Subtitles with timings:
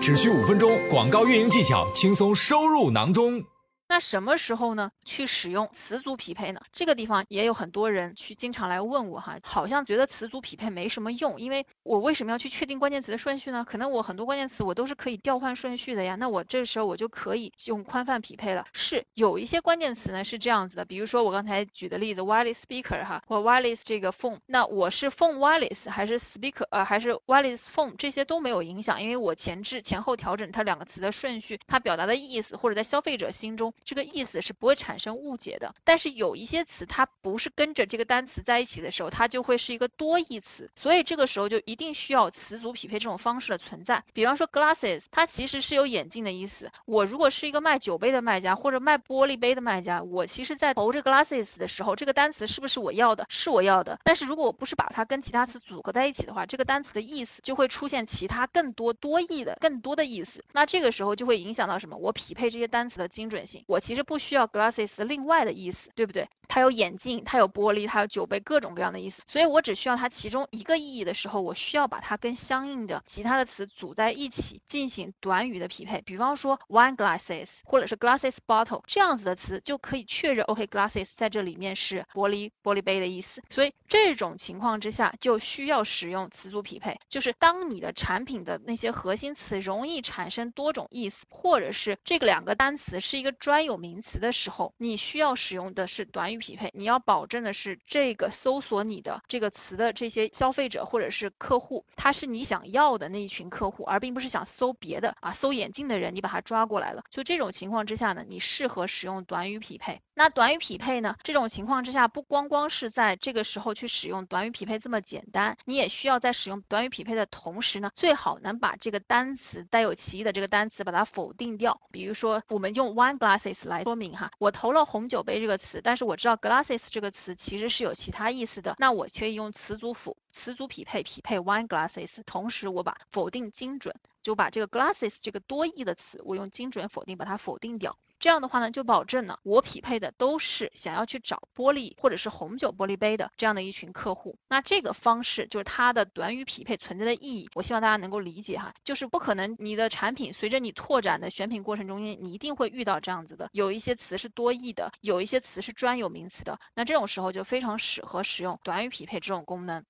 [0.00, 3.42] 只需五分钟，广告运营技巧轻松收入囊中。
[3.88, 4.90] 那什么时候呢？
[5.04, 6.60] 去使用词组匹配呢？
[6.72, 13.64] 这个地方也有很多人去经常来问我哈，好像觉得词组匹配没什么用，因为我为什么要去确定关键词的顺序呢？
[13.64, 18.66] 可能我很多关键词我都是可以调换顺序的呀，那我这时候我就可以用宽泛匹配了。
[18.72, 33.72] 是有一些关键词呢是这样子的，比如说我刚才举的例子，wireless speaker 哈，或 wireless 这个 phone，那我是 phone wireless 还是 speaker 呃还是 wireless phone，这些都没有影响，因为我前置前后调整它两个词的顺序，它表达的意思或者在消费者心中。
[33.84, 44.04] 这个意思是不会产生误解的，但是有一些词它不是跟着这个单词在一起的时候，它就会是一个多义词，所以这个时候就一定需要词组匹配这种方式的存在。
[44.12, 46.70] 比方说 glasses，它其实是有眼镜的意思。
[46.84, 53.26] 我如果是一个卖酒杯的卖家或者卖玻璃杯的卖家，我其实在投这 glasses 的时候，这个单词是不是我要的？
[53.28, 54.00] 是我要的。
[54.04, 60.44] 但是如果我不是把它跟其他词组合在一起的话，这个单词的意思就会出现其他更多多义的更多的意思。
[60.52, 61.96] 那这个时候就会影响到什么？
[61.96, 63.64] 我匹配这些单词的精准性。
[63.66, 64.06] 我其实。
[64.06, 66.28] 不需要 glasses 的另外的意思，对不对？
[66.56, 69.22] 它有眼镜，它有玻璃，它有酒杯，各种各样的意思。
[69.26, 76.00] 所以我只需要它其中一个意义的时候，我需要把它跟相应的其他的词组在一起进行短语的匹配。
[76.00, 83.42] 比方说 wine glasses 或者是 glasses bottle 这样子的词就可以确认，OK，glasses 在这里面是玻璃玻璃杯的意思。
[83.50, 94.00] 所以这种情况之下就需要使用词组匹配，就是当你的产品的那些核心词容易产生多种意思，或者是这个两个单词是一个专有名。
[94.06, 96.70] 词的时候，你需要使用的是短语匹配。
[96.74, 107.02] 你要保证的是，这个搜索你的这个词的这些消费者或者是客户，他是你想要的那一群客户，而并不是想搜别的啊，搜眼镜的人，你把他抓过来了。
[107.10, 110.00] 就这种情况之下呢，你适合使用短语匹配。
[110.14, 111.16] 那短语匹配呢？
[111.22, 121.82] 这种情况之下，不光光是在这个时候去使用短语匹配这么简单，你也需要在使用短语匹配的同时呢，最好能把这个单词带有歧义的这个单词把它否定掉。
[121.90, 133.94] 比如说，我们用 wine glasses 来说明哈，我投了红酒杯这个词，但是我知道 glasses 这个词其实是有其他意思的，那我可以用词组辅词组匹配匹配 wine glasses，同时我把否定精准，
[134.26, 137.96] 就把这个 glasses 这个多义的词，我用精准否定把它否定掉。
[138.18, 144.36] 这样的话呢，就保证了我匹配的都是想要去找玻璃或者是红酒玻璃杯的这样的一群客户。
[144.48, 159.84] 那这个方式就是它的短语匹配存在的意义，我希望大家能够理解哈，就是不可能你的产品随着你拓展的选品过程中间，你一定会遇到这样子的，有一些词是多义的，有一些词是专有名词的，那这种时候就非常适合使用短语匹配这种功能。